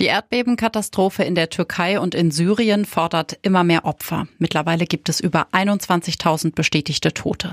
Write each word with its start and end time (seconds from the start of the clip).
Die 0.00 0.06
Erdbebenkatastrophe 0.06 1.24
in 1.24 1.34
der 1.34 1.50
Türkei 1.50 2.00
und 2.00 2.14
in 2.14 2.30
Syrien 2.30 2.86
fordert 2.86 3.38
immer 3.42 3.64
mehr 3.64 3.84
Opfer. 3.84 4.26
Mittlerweile 4.38 4.86
gibt 4.86 5.10
es 5.10 5.20
über 5.20 5.48
21.000 5.52 6.54
bestätigte 6.54 7.12
Tote. 7.12 7.52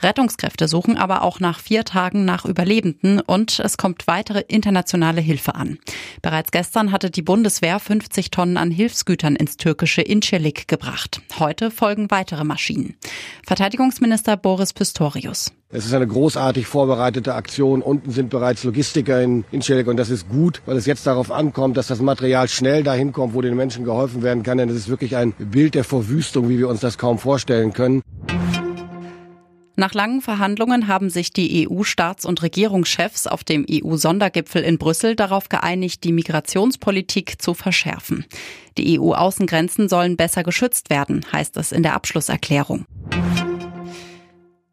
Rettungskräfte 0.00 0.68
suchen 0.68 0.96
aber 0.96 1.22
auch 1.22 1.40
nach 1.40 1.58
vier 1.58 1.84
Tagen 1.84 2.24
nach 2.24 2.44
Überlebenden 2.44 3.18
und 3.18 3.58
es 3.58 3.76
kommt 3.76 4.06
weitere 4.06 4.44
internationale 4.46 5.20
Hilfe 5.20 5.56
an. 5.56 5.78
Bereits 6.22 6.52
gestern 6.52 6.92
hatte 6.92 7.10
die 7.10 7.22
Bundeswehr 7.22 7.80
50 7.80 8.30
Tonnen 8.30 8.56
an 8.56 8.70
Hilfsgütern 8.70 9.34
ins 9.34 9.56
türkische 9.56 10.02
Incirlik 10.02 10.68
gebracht. 10.68 11.20
Heute 11.40 11.72
folgen 11.72 12.08
weitere 12.12 12.44
Maschinen. 12.44 12.94
Verteidigungsminister 13.44 14.36
Boris 14.36 14.72
Pistorius. 14.72 15.52
Es 15.72 15.86
ist 15.86 15.94
eine 15.94 16.08
großartig 16.08 16.66
vorbereitete 16.66 17.36
Aktion. 17.36 17.80
Unten 17.80 18.10
sind 18.10 18.28
bereits 18.28 18.64
Logistiker 18.64 19.22
in 19.22 19.44
Incirlik 19.52 19.86
und 19.86 19.98
das 19.98 20.10
ist 20.10 20.28
gut, 20.28 20.62
weil 20.66 20.76
es 20.76 20.84
jetzt 20.84 21.06
darauf 21.06 21.30
ankommt, 21.30 21.76
dass 21.76 21.86
das 21.86 22.00
Material 22.00 22.48
schnell 22.48 22.82
dahin 22.82 23.12
kommt, 23.12 23.34
wo 23.34 23.40
den 23.40 23.54
Menschen 23.54 23.84
geholfen 23.84 24.24
werden 24.24 24.42
kann. 24.42 24.58
Denn 24.58 24.68
es 24.68 24.74
ist 24.74 24.88
wirklich 24.88 25.14
ein 25.16 25.32
Bild 25.38 25.76
der 25.76 25.84
Verwüstung, 25.84 26.48
wie 26.48 26.58
wir 26.58 26.68
uns 26.68 26.80
das 26.80 26.98
kaum 26.98 27.20
vorstellen 27.20 27.72
können. 27.72 28.02
Nach 29.76 29.94
langen 29.94 30.20
Verhandlungen 30.22 30.88
haben 30.88 31.08
sich 31.08 31.32
die 31.32 31.68
EU-Staats- 31.68 32.26
und 32.26 32.42
Regierungschefs 32.42 33.28
auf 33.28 33.44
dem 33.44 33.64
EU-Sondergipfel 33.70 34.62
in 34.62 34.76
Brüssel 34.76 35.14
darauf 35.14 35.48
geeinigt, 35.48 36.02
die 36.02 36.12
Migrationspolitik 36.12 37.40
zu 37.40 37.54
verschärfen. 37.54 38.26
Die 38.76 38.98
EU-Außengrenzen 38.98 39.88
sollen 39.88 40.16
besser 40.16 40.42
geschützt 40.42 40.90
werden, 40.90 41.24
heißt 41.32 41.56
es 41.58 41.70
in 41.70 41.84
der 41.84 41.94
Abschlusserklärung. 41.94 42.86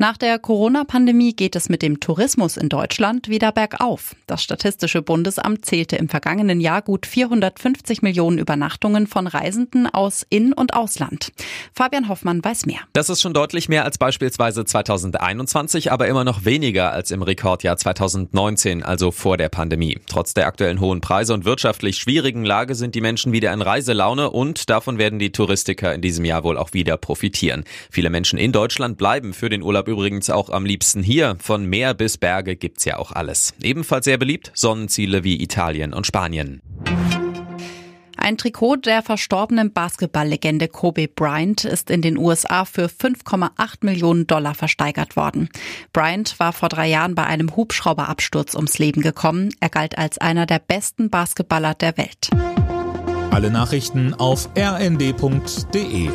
Nach 0.00 0.16
der 0.16 0.38
Corona-Pandemie 0.38 1.34
geht 1.34 1.54
es 1.54 1.68
mit 1.68 1.82
dem 1.82 2.00
Tourismus 2.00 2.56
in 2.56 2.70
Deutschland 2.70 3.28
wieder 3.28 3.52
bergauf. 3.52 4.16
Das 4.26 4.42
Statistische 4.42 5.02
Bundesamt 5.02 5.66
zählte 5.66 5.96
im 5.96 6.08
vergangenen 6.08 6.58
Jahr 6.58 6.80
gut 6.80 7.04
450 7.04 8.00
Millionen 8.00 8.38
Übernachtungen 8.38 9.06
von 9.06 9.26
Reisenden 9.26 9.86
aus 9.86 10.24
In- 10.30 10.54
und 10.54 10.72
Ausland. 10.72 11.32
Fabian 11.74 12.08
Hoffmann 12.08 12.42
weiß 12.42 12.64
mehr. 12.64 12.78
Das 12.94 13.10
ist 13.10 13.20
schon 13.20 13.34
deutlich 13.34 13.68
mehr 13.68 13.84
als 13.84 13.98
beispielsweise 13.98 14.64
2021, 14.64 15.92
aber 15.92 16.08
immer 16.08 16.24
noch 16.24 16.46
weniger 16.46 16.92
als 16.92 17.10
im 17.10 17.20
Rekordjahr 17.20 17.76
2019, 17.76 18.82
also 18.82 19.10
vor 19.10 19.36
der 19.36 19.50
Pandemie. 19.50 19.98
Trotz 20.06 20.32
der 20.32 20.46
aktuellen 20.46 20.80
hohen 20.80 21.02
Preise 21.02 21.34
und 21.34 21.44
wirtschaftlich 21.44 21.98
schwierigen 21.98 22.46
Lage 22.46 22.74
sind 22.74 22.94
die 22.94 23.02
Menschen 23.02 23.32
wieder 23.32 23.52
in 23.52 23.60
Reiselaune 23.60 24.30
und 24.30 24.70
davon 24.70 24.96
werden 24.96 25.18
die 25.18 25.30
Touristiker 25.30 25.94
in 25.94 26.00
diesem 26.00 26.24
Jahr 26.24 26.42
wohl 26.42 26.56
auch 26.56 26.72
wieder 26.72 26.96
profitieren. 26.96 27.64
Viele 27.90 28.08
Menschen 28.08 28.38
in 28.38 28.52
Deutschland 28.52 28.96
bleiben 28.96 29.34
für 29.34 29.50
den 29.50 29.62
Urlaub 29.62 29.89
übrigens 29.90 30.30
auch 30.30 30.50
am 30.50 30.64
liebsten 30.64 31.02
hier. 31.02 31.36
Von 31.40 31.66
Meer 31.66 31.94
bis 31.94 32.16
Berge 32.16 32.56
gibt's 32.56 32.84
ja 32.84 32.98
auch 32.98 33.12
alles. 33.12 33.54
Ebenfalls 33.62 34.04
sehr 34.04 34.18
beliebt 34.18 34.50
Sonnenziele 34.54 35.24
wie 35.24 35.42
Italien 35.42 35.92
und 35.92 36.06
Spanien. 36.06 36.62
Ein 38.16 38.36
Trikot 38.36 38.76
der 38.76 39.02
verstorbenen 39.02 39.72
Basketballlegende 39.72 40.68
Kobe 40.68 41.08
Bryant 41.08 41.64
ist 41.64 41.90
in 41.90 42.02
den 42.02 42.18
USA 42.18 42.66
für 42.66 42.86
5,8 42.86 43.78
Millionen 43.80 44.26
Dollar 44.26 44.54
versteigert 44.54 45.16
worden. 45.16 45.48
Bryant 45.94 46.38
war 46.38 46.52
vor 46.52 46.68
drei 46.68 46.86
Jahren 46.86 47.14
bei 47.14 47.24
einem 47.24 47.56
Hubschrauberabsturz 47.56 48.54
ums 48.54 48.78
Leben 48.78 49.00
gekommen. 49.00 49.48
Er 49.60 49.70
galt 49.70 49.96
als 49.96 50.18
einer 50.18 50.44
der 50.44 50.58
besten 50.58 51.08
Basketballer 51.08 51.74
der 51.74 51.96
Welt. 51.96 52.28
Alle 53.30 53.50
Nachrichten 53.50 54.12
auf 54.12 54.50
rnd.de 54.54 56.10